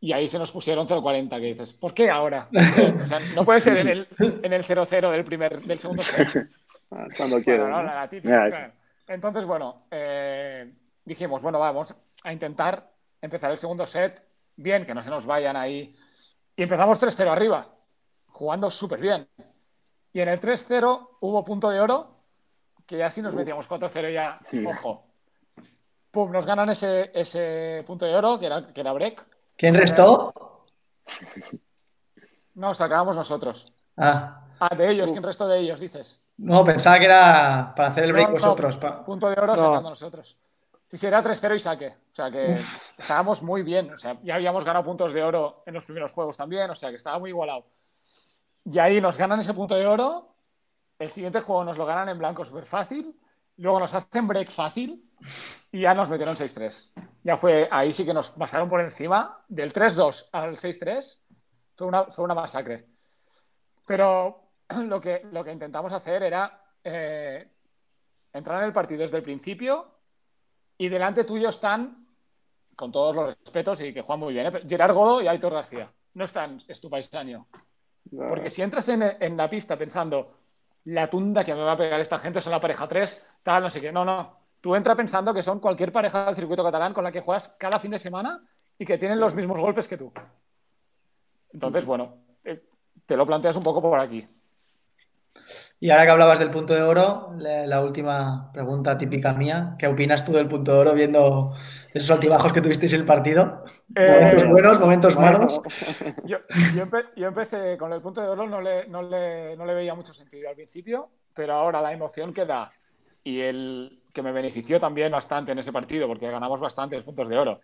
[0.00, 2.48] y ahí se nos pusieron 0-40, que dices, ¿por qué ahora?
[3.02, 6.48] O sea, no puede ser en el, en el 0-0 del, primer, del segundo set.
[7.16, 8.72] Cuando quieras.
[9.06, 10.72] Entonces, bueno, eh,
[11.04, 14.22] dijimos, bueno, vamos a intentar empezar el segundo set
[14.56, 15.96] bien, que no se nos vayan ahí.
[16.56, 17.66] Y empezamos 3-0 arriba,
[18.28, 19.28] jugando súper bien.
[20.12, 22.16] Y en el 3-0 hubo punto de oro,
[22.86, 25.06] que ya si nos metíamos 4-0 ya, ojo.
[26.10, 29.24] Pum, nos ganan ese, ese punto de oro, que era, que era break.
[29.56, 30.64] ¿Quién restó?
[32.54, 33.72] No, sacábamos nosotros.
[33.96, 34.42] Ah.
[34.58, 36.20] Ah, de ellos, ¿quién restó de ellos, dices?
[36.36, 38.76] No, pensaba que era para hacer el break vosotros.
[39.06, 40.36] Punto de oro sacando nosotros.
[40.90, 41.94] Sí, sí, era 3-0 y saque.
[42.10, 42.56] O sea que
[42.98, 43.92] estábamos muy bien.
[43.92, 46.68] O sea, ya habíamos ganado puntos de oro en los primeros juegos también.
[46.68, 47.64] O sea que estaba muy igualado.
[48.64, 50.34] Y ahí nos ganan ese punto de oro.
[50.98, 53.16] El siguiente juego nos lo ganan en blanco súper fácil.
[53.58, 55.08] Luego nos hacen break fácil.
[55.70, 56.90] Y ya nos metieron 6-3.
[57.22, 59.44] Ya fue, ahí sí que nos pasaron por encima.
[59.46, 61.18] Del 3-2 al 6-3
[61.76, 62.86] fue una, fue una masacre.
[63.86, 64.42] Pero
[64.76, 67.48] lo que, lo que intentamos hacer era eh,
[68.32, 69.99] entrar en el partido desde el principio
[70.80, 72.06] y delante tuyo están,
[72.74, 74.62] con todos los respetos y que juegan muy bien, ¿eh?
[74.66, 75.92] Gerard Godo y Aitor García.
[76.14, 77.46] No están Estupaisaño.
[78.10, 80.38] Porque si entras en, la pista pensando
[80.84, 83.68] la tunda que me va a pegar esta gente son la pareja 3, tal, no
[83.68, 83.92] sé qué.
[83.92, 84.38] No, no.
[84.58, 87.78] Tú entras pensando que son cualquier pareja del circuito catalán con la que juegas cada
[87.78, 88.42] fin de semana
[88.78, 90.10] y que tienen los mismos golpes que tú.
[91.52, 92.64] Entonces, bueno, eh,
[93.04, 94.26] te lo planteas un poco por aquí.
[95.82, 100.22] Y ahora que hablabas del punto de oro, la, última pregunta típica mía, ¿qué opinas
[100.26, 101.54] tú del punto de oro viendo
[101.94, 103.64] esos altibajos que tuvisteis en el partido?
[103.96, 105.60] Eh, momentos buenos, momentos malos.
[106.24, 106.36] Yo,
[107.26, 110.50] empecé con el punto de oro, no le, no, le, no le, veía mucho sentido
[110.50, 112.70] al principio, pero ahora la emoción que da
[113.24, 117.38] y el que me benefició también bastante en ese partido, porque ganamos bastantes puntos de
[117.38, 117.60] oro,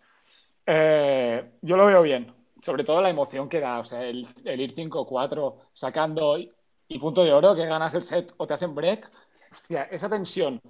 [0.65, 2.33] eh, yo lo veo bien.
[2.63, 6.39] Sobre todo la emoción que da, o sea, el, el ir 5-4 sacando
[6.88, 9.11] y punto de oro, que ganas el set o te hacen break.
[9.51, 10.61] Hostia, esa tensión,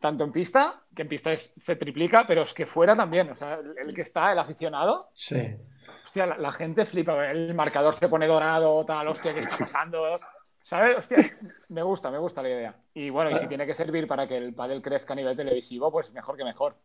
[0.00, 3.58] tanto en pista, que en pista se triplica, pero es que fuera también, o sea,
[3.82, 5.08] el, que está, el aficionado.
[5.12, 5.56] Sí.
[6.04, 10.04] Hostia, la, gente flipa, el marcador se pone dorado, tal, hostia, ¿qué está pasando?
[10.62, 10.98] ¿Sabes?
[10.98, 11.36] Hostia,
[11.68, 12.76] me gusta, me gusta la idea.
[12.94, 15.90] Y bueno, y si tiene que servir para que el pádel crezca a nivel televisivo,
[15.90, 16.76] pues mejor que mejor.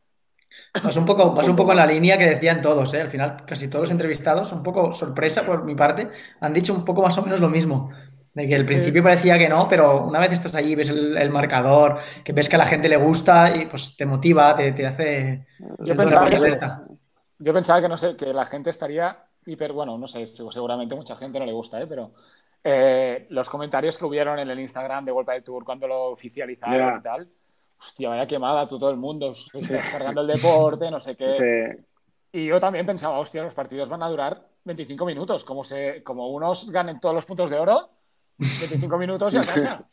[0.84, 3.02] Vas un poco, vas un poco en la línea que decían todos, ¿eh?
[3.02, 6.86] Al final, casi todos los entrevistados, un poco sorpresa por mi parte, han dicho un
[6.86, 7.91] poco más o menos lo mismo.
[8.34, 12.00] De que al principio parecía que no, pero una vez estás allí, ves el, marcador,
[12.24, 15.48] que ves que a la gente le gusta y pues te motiva, te, hace.
[15.80, 16.38] Yo pensaba, que,
[17.39, 21.15] yo pensaba que no sé, que la gente estaría hiper, bueno, no sé, seguramente mucha
[21.15, 21.88] gente no le gusta, ¿eh?
[21.88, 22.12] pero
[22.63, 27.00] eh, los comentarios que hubieron en el Instagram de Golpe del Tour cuando lo oficializaron
[27.00, 27.28] y tal,
[27.80, 31.80] hostia, vaya quemada tú todo el mundo, descargando el deporte, no sé qué.
[32.32, 36.30] Y yo también pensaba, hostia, los partidos van a durar 25 minutos, como, se, como
[36.30, 37.89] unos ganen todos los puntos de oro
[38.39, 39.86] 25 minutos y a casa.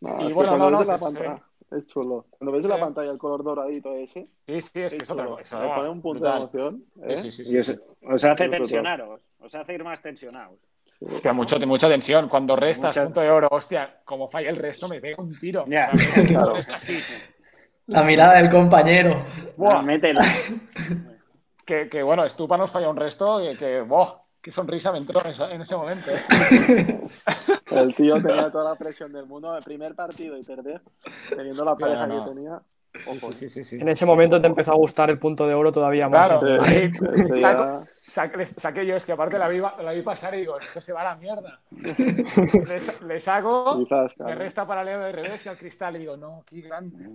[0.00, 2.26] y bueno, no, no, la pantalla, es chulo.
[2.30, 4.24] Cuando ves la pantalla el color doradito ese.
[4.46, 5.38] Sí, sí, es que es otro.
[5.38, 6.84] Eso pone un punto de emoción.
[7.02, 7.16] ¿eh?
[7.18, 10.58] Sí, sí, sí, sí, os hace tensionaros, os hace ir más tensionados.
[11.00, 12.28] Hostia, mucho, mucha tensión.
[12.28, 15.64] Cuando restas punto de oro, hostia, como falla el resto, me pega un tiro.
[15.68, 15.90] Ya,
[16.26, 16.54] claro.
[17.86, 19.24] La mirada del compañero.
[19.56, 20.24] Buah, métela.
[21.64, 25.20] que, que bueno, Estupa nos falla un resto y que, boh, qué sonrisa me entró
[25.24, 26.08] en, ese momento.
[27.72, 29.56] El tío tenía toda la presión del mundo.
[29.56, 30.82] El primer partido y perder,
[31.34, 32.62] teniendo la pareja que tenía.
[33.34, 36.08] Sí, sí, sí, en ese momento te empezó a gustar el punto de oro todavía
[36.08, 36.28] más.
[36.28, 40.92] Claro, saqué, yo, es que aparte la vi, la vi pasar y digo, esto se
[40.92, 41.60] va a la mierda.
[43.04, 43.84] le, saco,
[44.20, 47.10] me resta paralelo de revés y al cristal y digo, no, qué grande.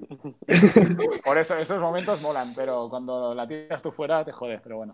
[1.26, 4.94] Por eso, esos momentos molan, pero cuando la tiras tú fuera te jodes, pero bueno.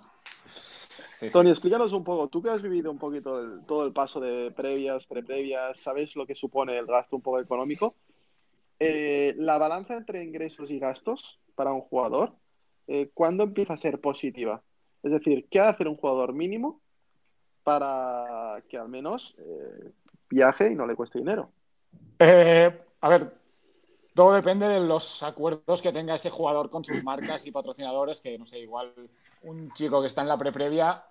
[1.32, 5.08] Tony, explícanos un poco, tú que has vivido un poquito todo el paso de previas,
[5.08, 7.96] preprevias, ¿sabes lo que supone el gasto un poco económico?
[8.80, 12.34] Eh, la balanza entre ingresos y gastos para un jugador,
[12.88, 14.62] eh, ¿cuándo empieza a ser positiva?
[15.02, 16.82] Es decir, ¿qué ha de hacer un jugador mínimo
[17.64, 19.92] para que al menos eh,
[20.30, 21.50] viaje y no le cueste dinero?
[22.20, 23.34] a ver,
[24.18, 28.36] todo depende de los acuerdos que tenga ese jugador con sus marcas y patrocinadores, que
[28.40, 28.92] no sé, igual
[29.44, 31.04] un chico que está en la pre-previa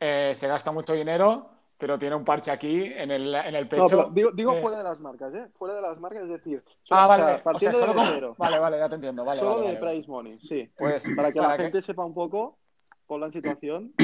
[0.00, 4.10] eh, se gasta mucho dinero, pero tiene un parche aquí en el, en el pecho.
[4.12, 5.46] digo, eh, fuera de las marcas, ¿eh?
[5.56, 8.34] Fuera de las marcas, es decir, ah, vale, partiendo de dinero.
[8.36, 9.24] Vale, vale, ya te entiendo.
[9.24, 10.68] Vale, solo de price money, sí.
[10.76, 12.58] Pues, para que la gente sepa un poco
[13.06, 13.94] por la situación.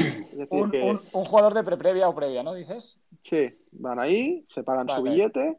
[0.49, 2.53] un, jugador de pre-previa o previa, ¿no?
[2.53, 2.97] Dices.
[3.21, 5.57] Sí, van ahí, se pagan su billete.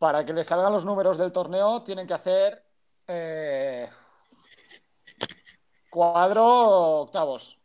[0.00, 2.64] Para que les salgan los números del torneo, tienen que hacer.
[3.06, 3.88] Eh,
[5.90, 7.58] Cuadro octavos.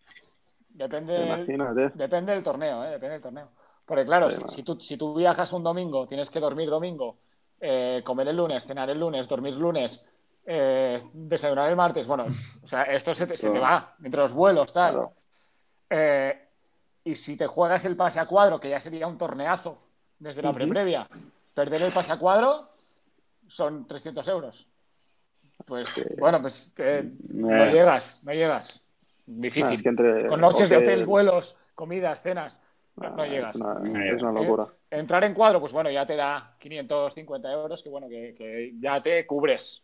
[0.69, 1.45] Depende,
[1.93, 2.89] depende del torneo, ¿eh?
[2.89, 3.50] Depende del torneo.
[3.86, 7.17] Porque claro, si, tú, si tú viajas un domingo, tienes que dormir domingo,
[7.62, 10.04] eh, comer el lunes, cenar el lunes, dormir lunes,
[10.45, 12.08] eh, desayunar el martes.
[12.08, 12.26] Bueno,
[12.63, 15.10] o sea, esto se te, va entre los vuelos, tal.
[15.89, 16.48] Eh,
[17.04, 19.78] y si te juegas el pase a cuadro, que ya sería un torneazo
[20.17, 21.08] desde la pre-previa,
[21.56, 22.70] perder el pase a cuadro
[23.48, 24.68] son 300 euros.
[25.65, 25.88] Pues
[26.20, 26.72] bueno, pues
[27.30, 28.80] no llegas, no llegas.
[29.26, 29.84] Difícil.
[30.28, 32.62] Con noches de hotel, vuelos, comidas, cenas,
[32.98, 33.56] no, llegas.
[33.56, 34.68] Es una, locura.
[34.91, 39.26] entrar en cuadro, pues bueno, ya te da 550 euros, que bueno, que ya te
[39.26, 39.82] cubres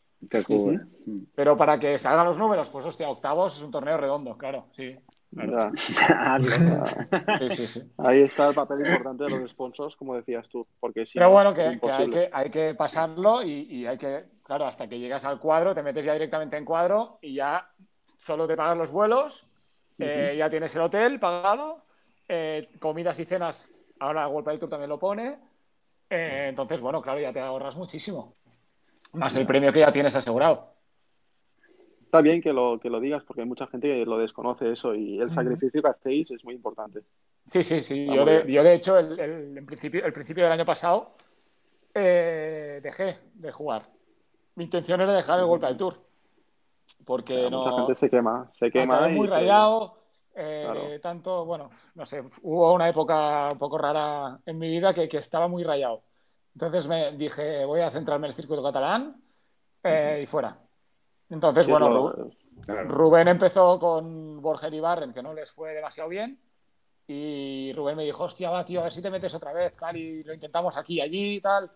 [1.35, 4.95] pero para que salgan los números, pues hostia, octavos es un torneo redondo, claro, sí.
[7.97, 10.67] Ahí está el papel importante de los sponsors, como decías tú.
[10.79, 14.99] Porque Pero bueno, que, hay que, hay que pasarlo y, hay que, claro, hasta que
[14.99, 17.69] llegas al cuadro, te metes ya directamente en cuadro y ya
[18.17, 19.47] solo te pagas los vuelos,
[19.97, 21.85] eh, ya tienes el hotel pagado,
[22.27, 25.39] eh, comidas y cenas, ahora World del Tour también lo pone.
[26.09, 28.35] Eh, entonces, bueno, claro, ya te ahorras muchísimo.
[29.13, 30.73] Más el premio que ya tienes asegurado.
[32.11, 34.93] Está bien que lo, que lo digas porque hay mucha gente que lo desconoce eso
[34.93, 37.03] y el sacrificio que hacéis es muy importante.
[37.45, 38.05] Sí, sí, sí.
[38.05, 41.13] Yo de, hecho, el, principio, el principio del año pasado
[41.93, 43.83] eh, dejé de jugar.
[44.55, 46.01] Mi intención era dejar el golpe al tour.
[47.05, 47.59] Porque no.
[47.63, 48.51] Mucha gente se quema.
[48.55, 49.07] Se quema.
[49.07, 49.95] muy rayado.
[50.35, 55.07] Eh, tanto, bueno, no sé, hubo una época un poco rara en mi vida que,
[55.07, 56.03] que estaba muy rayado.
[56.55, 59.15] Entonces me dije, voy a centrarme en el circuito catalán
[59.81, 60.57] eh, y fuera.
[61.31, 62.13] Entonces, bueno,
[62.87, 66.37] Rubén empezó con Borger y Barren, que no les fue demasiado bien.
[67.07, 70.23] Y Rubén me dijo, hostia, va, tío, a ver si te metes otra vez, Cali,
[70.23, 71.71] lo intentamos aquí y allí y tal.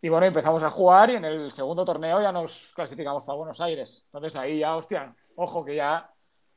[0.00, 3.60] Y bueno, empezamos a jugar y en el segundo torneo ya nos clasificamos para Buenos
[3.60, 4.04] Aires.
[4.06, 6.08] Entonces ahí ya, hostia, ojo que ya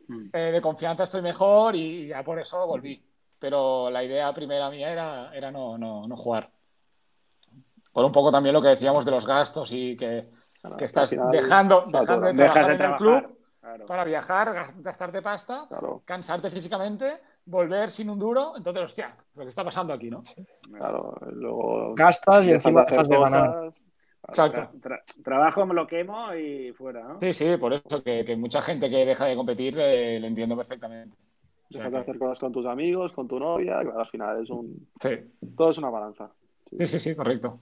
[0.07, 0.29] mm.
[0.31, 3.03] eh, de confianza estoy mejor y, ya por eso volví.
[3.39, 6.51] Pero la idea primera mía era, era no, no, no jugar
[7.91, 10.29] por un poco también lo que decíamos de los gastos y que,
[10.79, 13.39] estás dejando, dejando de trabajar en el club
[13.87, 15.67] para viajar, gastarte pasta,
[16.05, 18.53] cansarte físicamente, volver sin un duro.
[18.55, 20.23] Entonces, hostia, lo que está pasando aquí, ¿no?
[20.71, 23.73] Claro, luego gastas y encima dejas de ganar.
[24.27, 24.69] Exacto.
[25.23, 27.19] trabajo, me lo quemo y fuera, ¿no?
[27.19, 31.15] Sí, sí, por eso que, mucha gente que deja de competir eh, lo entiendo perfectamente.
[31.69, 34.87] Dejas de hacer cosas con tus amigos, con tu novia, claro, al final es un...
[35.01, 35.09] Sí.
[35.55, 36.29] Todo es una balanza.
[36.77, 37.59] sí, sí, sí correcto.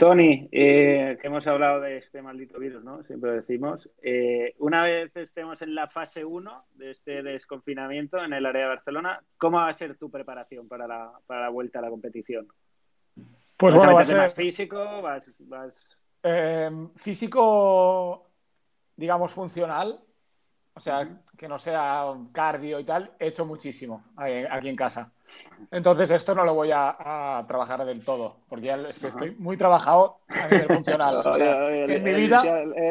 [0.00, 3.02] Tony, eh, que hemos hablado de este maldito virus, ¿no?
[3.02, 3.86] Siempre decimos.
[4.02, 8.68] Eh, una vez estemos en la fase 1 de este desconfinamiento en el área de
[8.68, 12.48] Barcelona, ¿cómo va a ser tu preparación para la, vuelta a la competición?
[13.58, 15.30] Pues bueno, va a ser más físico, vas,
[16.22, 18.30] eh, físico,
[18.96, 20.00] digamos, funcional.
[20.72, 25.12] O sea, que no sea cardio y tal, he hecho muchísimo aquí en casa.
[25.70, 29.56] Entonces esto no lo voy a, trabajar del todo, porque ya es que estoy muy
[29.56, 31.22] trabajado a nivel funcional.
[31.40, 32.42] en mi vida...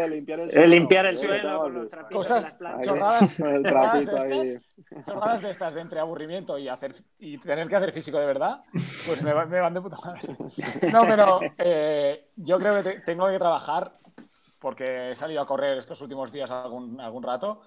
[0.08, 1.60] limpiar el, limpiar el suelo.
[1.60, 4.60] con los trapitos Cosas chorradas, de
[5.00, 8.64] estas, de estas de entre aburrimiento y, hacer, y tener que hacer físico de verdad,
[9.06, 10.36] pues me, van de puta madre.
[10.92, 13.94] No, pero eh, yo creo que tengo que trabajar,
[14.60, 17.62] porque he salido a correr estos últimos días algún, algún rato,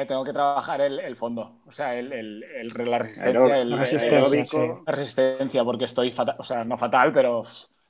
[0.00, 5.64] eh, tengo que trabajar el, fondo, o sea, el, la resistencia, el, resistencia, la resistencia,
[5.64, 7.44] porque estoy fatal, o sea, no fatal, pero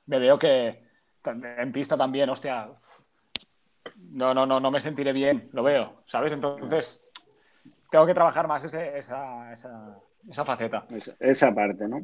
[0.05, 0.83] me veo que
[1.23, 2.69] en pista también, hostia,
[4.11, 6.33] no, no, no, no me sentiré bien, lo veo, ¿sabes?
[6.33, 7.03] Entonces,
[7.89, 9.53] tengo que trabajar más esa, esa,
[10.29, 10.85] esa, faceta.
[11.19, 12.01] Esa, parte, ¿no?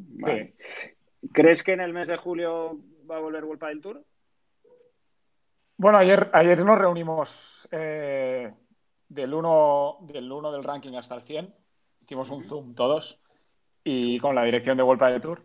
[1.31, 4.03] ¿Crees que en el mes de julio va a volver Vuelta del Tour?
[5.77, 8.51] Bueno, ayer, ayer nos reunimos eh,
[9.11, 11.53] del 1 del, uno del ranking hasta el 100.
[12.01, 13.19] Hicimos un zoom todos
[13.83, 15.43] y con la dirección de Vuelta de Tour.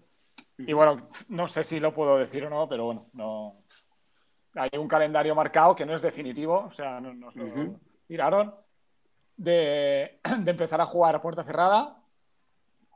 [0.59, 3.57] Y bueno, no sé si lo puedo decir o no, pero bueno, no.
[4.55, 8.55] Hay un calendario marcado que no es definitivo, o sea, nos lo tiraron
[9.37, 12.01] de, empezar a jugar a puerta cerrada.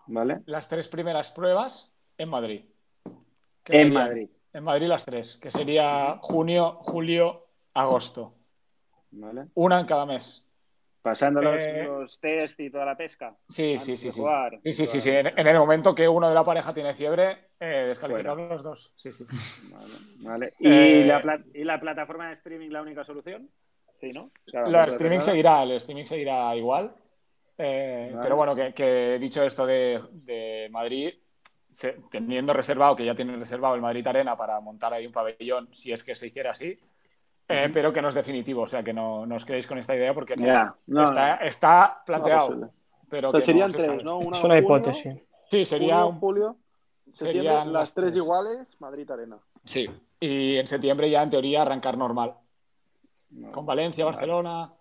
[0.07, 0.41] Vale.
[0.47, 2.65] Las tres primeras pruebas en Madrid.
[3.67, 4.29] En Madrid.
[4.53, 8.35] En Madrid las tres, que sería junio, julio, agosto.
[9.11, 9.47] Vale.
[9.55, 10.45] Una en cada mes.
[11.03, 11.89] Pasando los, eh,
[12.21, 13.35] test y toda la pesca.
[13.49, 14.13] Sí, sí, sí.
[14.13, 14.21] Sí.
[14.65, 15.11] sí, sí, sí, sí.
[15.11, 18.93] En, el momento que uno de la pareja tiene fiebre, eh, los dos.
[18.97, 19.25] Sí, sí.
[20.19, 20.53] Vale.
[20.59, 23.49] ¿Y, eh, la ¿Y, la plataforma de streaming la única solución?
[23.99, 24.31] Sí, ¿no?
[24.47, 26.95] la streaming seguirá, el streaming seguirá igual.
[27.63, 31.13] Eh, pero bueno, que, dicho esto de, Madrid,
[32.11, 35.93] teniendo reservado, que ya tienen reservado el Madrid Arena para montar ahí un pabellón, si
[35.93, 36.79] es que se hiciera así,
[37.51, 40.15] eh, pero que no es definitivo, o sea que no, os quedéis con esta idea
[40.15, 40.35] porque
[41.43, 42.71] está, planteado.
[43.09, 44.21] pero serían tres, ¿no?
[44.21, 45.15] es una hipótesis.
[45.51, 46.57] Sí, sería un julio.
[47.13, 49.39] Serían las tres iguales, Madrid Arena.
[49.65, 49.89] Sí,
[50.21, 52.35] y en septiembre ya en teoría arrancar normal.
[53.53, 54.73] Con Valencia, Barcelona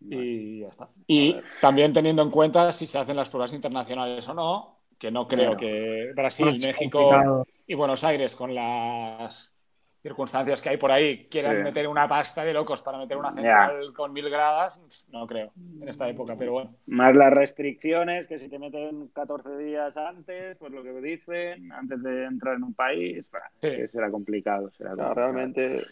[0.00, 0.88] y ya está.
[1.06, 5.26] Y también teniendo en cuenta si se hacen las pruebas internacionales o no, que no
[5.28, 9.52] creo que Brasil, México y Buenos Aires con las
[10.02, 13.92] circunstancias que hay por ahí quieran meter una pasta de locos para meter una central
[13.94, 16.74] con mil gradas, no creo en esta época, pero bueno.
[16.86, 22.02] Más las restricciones, que si te meten 14 días antes, pues lo que dicen, antes
[22.02, 23.28] de entrar en un país,
[23.60, 24.70] será complicado.
[24.76, 25.82] Será realmente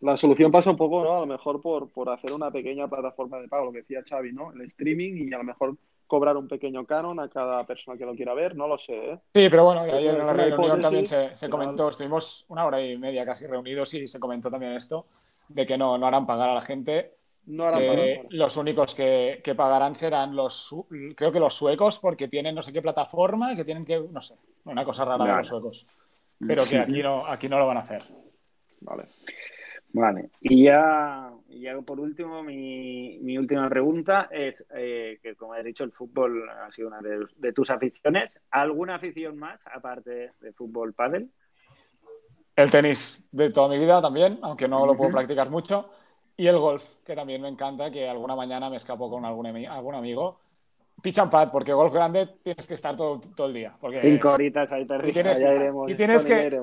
[0.00, 1.16] la solución pasa un poco, ¿no?
[1.16, 4.32] A lo mejor por, por hacer una pequeña plataforma de pago, lo que decía Xavi,
[4.32, 4.52] ¿no?
[4.52, 5.76] El streaming y a lo mejor
[6.06, 9.12] cobrar un pequeño canon a cada persona que lo quiera ver, no lo sé.
[9.12, 9.18] ¿eh?
[9.34, 13.24] Sí, pero bueno, ayer en la reunión también se, comentó, estuvimos una hora y media
[13.24, 15.06] casi reunidos y se comentó también esto,
[15.48, 17.12] de que no, no harán pagar a la gente.
[17.46, 18.26] No harán pagar.
[18.30, 20.74] Los únicos que, que, pagarán serán los,
[21.16, 24.20] creo que los suecos, porque tienen no sé qué plataforma y que tienen que, no
[24.20, 25.86] sé, una cosa rara de los suecos.
[26.38, 28.02] Pero que aquí no, aquí no lo van a hacer.
[28.80, 29.04] Vale.
[29.98, 35.62] Vale, y ya, ya por último, mi, mi última pregunta es eh, que, como he
[35.62, 38.38] dicho, el fútbol ha sido una de, tus aficiones.
[38.50, 41.30] ¿Alguna afición más, aparte de fútbol pádel?
[42.54, 45.88] El tenis de toda mi vida también, aunque no lo puedo practicar mucho.
[46.36, 49.94] Y el golf, que también me encanta, que alguna mañana me escapo con algún, algún
[49.94, 50.40] amigo
[51.02, 53.74] pitch and pad, porque golf grande tienes que estar todo, todo el día.
[53.80, 55.10] Porque, Cinco horitas ahí perdidas.
[55.10, 56.60] Y tienes, iremos, y tienes que...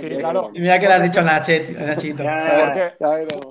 [0.00, 0.50] Sí, claro.
[0.52, 2.24] Y mira que le has dicho Nachito.
[2.24, 2.92] porque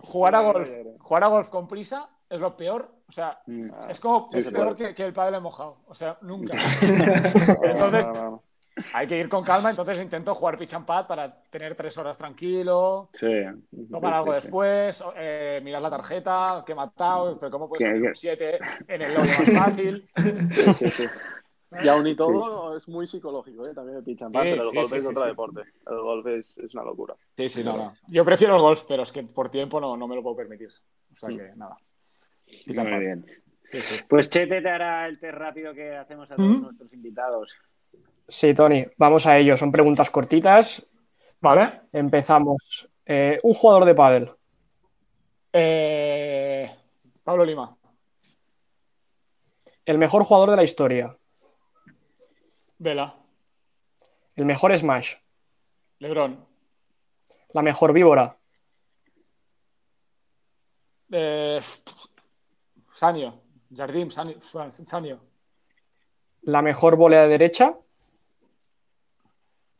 [0.03, 2.91] jugar a golf, jugar a golf con prisa es lo peor.
[3.08, 3.69] O sea, mm.
[3.89, 5.77] es como es peor que, que, el padre mojado.
[5.88, 6.58] O sea, nunca.
[6.82, 8.06] Entonces,
[8.94, 12.18] hay que ir con calma, entonces intento jugar pitch and pad para tener tres horas
[12.18, 13.28] tranquilo, sí,
[13.90, 18.16] tomar algo después, eh, mirar la tarjeta, que he matado, pero cómo puede ser un
[18.16, 20.10] 7 en el lobby más fácil.
[20.52, 21.04] Sí, sí,
[21.84, 23.74] y aún y todo es muy psicológico, ¿eh?
[23.74, 25.62] también el pitch and pad, pero el golf es otro deporte.
[25.86, 27.16] El golf es, es, una locura.
[27.36, 27.94] Sí, sí, no, no.
[28.08, 30.70] Yo prefiero el golf, pero es que por tiempo no, no me lo puedo permitir.
[31.13, 31.78] O sea que nada.
[32.66, 33.26] Muy bien.
[34.08, 37.58] Pues Chete te hará el test rápido que hacemos a todos nuestros invitados.
[38.28, 39.56] Sí, Tony, vamos a ello.
[39.56, 40.86] Son preguntas cortitas.
[41.40, 41.82] Vale.
[41.94, 42.90] Empezamos.
[43.06, 44.32] Eh, un jugador de pádel.
[45.54, 46.76] Eh,
[47.24, 47.78] Pablo Lima.
[49.86, 51.18] El mejor jugador de la historia.
[52.78, 53.16] Vela.
[54.36, 55.16] El mejor Smash.
[56.00, 56.46] Lebron.
[57.54, 58.38] La mejor víbora.
[61.12, 61.62] Eh,
[62.94, 63.42] Sanio.
[63.74, 65.22] Jardim, Sanio.
[66.42, 67.78] La mejor volea de derecha.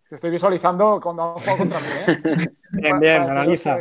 [0.10, 1.88] Estoy visualizando cuando jugado contra mí.
[2.08, 2.22] ¿eh?
[2.72, 3.78] bien, bien, analiza.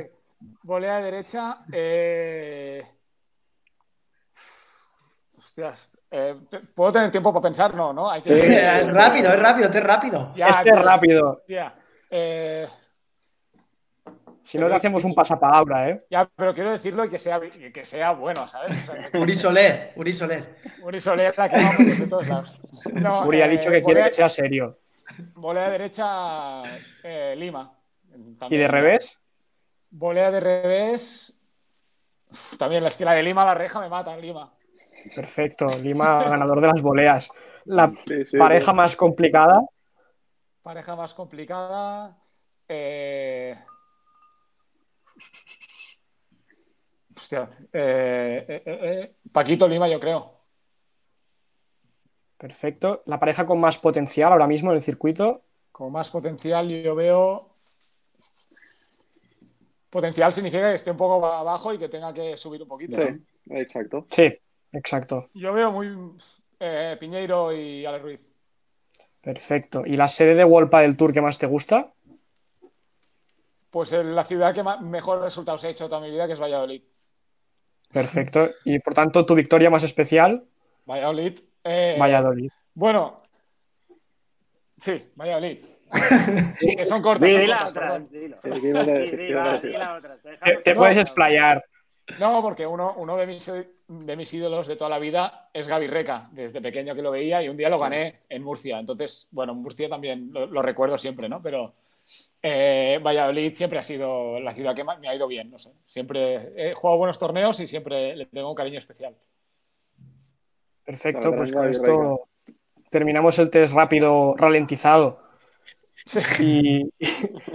[0.62, 1.58] Volea de derecha.
[1.72, 2.84] Eh...
[5.38, 5.88] Hostias.
[6.10, 6.36] Eh,
[6.74, 7.74] ¿Puedo tener tiempo para pensar?
[7.74, 8.10] No, ¿no?
[8.10, 8.34] Hay que...
[8.34, 10.32] sí, es rápido, es rápido, es rápido.
[10.36, 11.42] este es rápido.
[12.10, 12.68] Eh...
[14.42, 16.04] Si no, le hacemos un pasapalabra, ¿eh?
[16.08, 18.78] Ya, pero quiero decirlo y que sea, que sea bueno, ¿sabes?
[19.14, 20.56] Uri Soler, Uri Soler.
[20.82, 22.60] Uri Soler, la que vamos de todos lados.
[23.26, 24.78] Uri ha dicho que quiere que sea serio.
[25.34, 26.62] Volea derecha,
[27.02, 27.72] eh, Lima.
[28.50, 29.20] ¿Y de revés?
[29.90, 31.38] Volea de revés.
[32.58, 34.52] también la esquina de Lima, la reja me mata, Lima.
[35.14, 37.30] Perfecto, Lima ganador de las voleas.
[37.64, 37.92] La
[38.38, 39.62] pareja más complicada.
[40.62, 42.16] Pareja más complicada.
[42.68, 43.56] Eh,
[47.16, 47.48] hostia.
[47.72, 50.35] Eh, Paquito Lima, yo creo.
[52.38, 53.02] Perfecto.
[53.06, 55.42] La pareja con más potencial ahora mismo en el circuito.
[55.72, 57.50] Con más potencial yo veo...
[59.90, 62.96] Potencial significa que esté un poco abajo y que tenga que subir un poquito.
[62.96, 64.04] Sí, exacto.
[64.10, 64.38] Sí,
[64.72, 65.30] exacto.
[65.32, 65.96] Yo veo muy
[66.60, 68.20] eh, Piñeiro y Alex Ruiz.
[69.22, 69.84] Perfecto.
[69.86, 71.92] ¿Y la sede de Wolpa del Tour que más te gusta?
[73.70, 76.82] Pues en la ciudad que mejor resultados he hecho toda mi vida, que es Valladolid.
[77.92, 78.50] Perfecto.
[78.64, 80.44] Y por tanto, tu victoria más especial.
[80.86, 81.40] Valladolid.
[81.66, 82.50] Eh, Valladolid.
[82.74, 83.22] Bueno,
[84.80, 85.58] sí, Valladolid.
[86.60, 87.32] que son cortas.
[90.64, 91.64] Te, puedes explayar.
[92.20, 93.50] No, porque uno, uno de, mis,
[93.88, 97.42] de mis ídolos de toda la vida es Gaby Reca, desde pequeño que lo veía
[97.42, 98.78] y un día lo gané en Murcia.
[98.78, 101.42] Entonces, bueno, en Murcia también lo, recuerdo siempre, ¿no?
[101.42, 101.74] Pero
[102.42, 105.72] eh, Valladolid siempre ha sido la ciudad que más me ha ido bien, no sé.
[105.86, 109.16] Siempre he jugado buenos torneos y siempre le tengo un cariño especial.
[110.86, 112.28] Perfecto, pues con esto
[112.90, 115.20] terminamos el test rápido ralentizado.
[116.38, 116.92] Y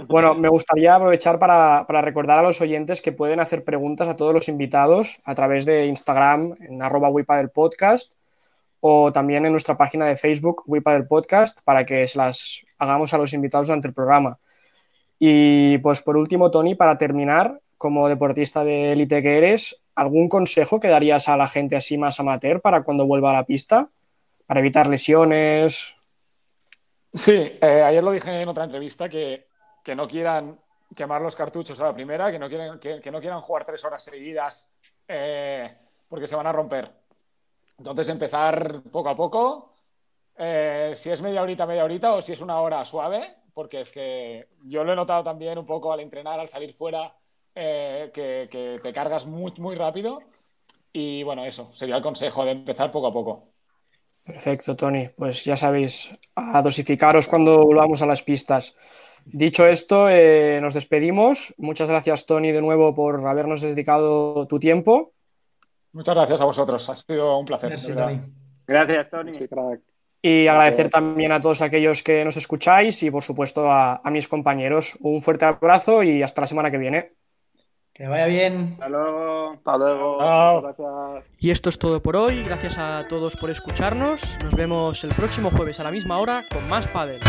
[0.06, 4.34] bueno, me gustaría aprovechar para, recordar a los oyentes que pueden hacer preguntas a todos
[4.34, 8.12] los invitados a través de Instagram en arroba wipa del podcast
[8.80, 13.14] o también en nuestra página de Facebook wipa del podcast para que se las hagamos
[13.14, 14.38] a los invitados durante el programa.
[15.18, 20.80] Y pues por último, Tony, para terminar, como deportista de élite que eres, ¿algún consejo
[20.80, 23.88] que darías a la gente así más amateur para cuando vuelva a la pista?
[24.46, 25.94] Para evitar lesiones,
[27.14, 29.46] Sí, eh, ayer lo dije en otra entrevista que,
[29.94, 30.58] no quieran
[30.96, 34.02] quemar los cartuchos a la primera, que no, quieren, que, no quieran jugar tres horas
[34.02, 34.70] seguidas
[35.06, 35.76] eh,
[36.08, 36.90] porque se van a romper.
[37.76, 39.74] Entonces empezar poco a poco,
[40.38, 43.90] eh, si es media horita, media horita o si es una hora suave, porque es
[43.90, 47.14] que yo lo he notado también un poco al entrenar, al salir fuera,
[47.54, 50.20] que, que te cargas muy, muy rápido.
[50.92, 53.48] Y bueno, eso sería el consejo de empezar poco a poco.
[54.24, 55.08] Perfecto, Tony.
[55.08, 58.76] Pues ya sabéis, a dosificaros cuando volvamos a las pistas.
[59.24, 61.54] Dicho esto, eh, nos despedimos.
[61.56, 65.12] Muchas gracias, Tony, de nuevo por habernos dedicado tu tiempo.
[65.92, 66.88] Muchas gracias a vosotros.
[66.88, 67.70] Ha sido un placer.
[68.66, 69.32] Gracias, Tony.
[70.22, 74.96] y agradecer también a todos aquellos que nos escucháis y, por supuesto, a mis compañeros.
[75.00, 77.12] Un fuerte abrazo y hasta la semana que viene.
[78.02, 78.70] Que vaya bien.
[78.72, 79.52] Hasta luego.
[79.52, 80.60] Hasta luego.
[80.60, 81.30] Gracias.
[81.38, 82.42] Y esto es todo por hoy.
[82.42, 84.40] Gracias a todos por escucharnos.
[84.42, 87.20] Nos vemos el próximo jueves a la misma hora con más Padel.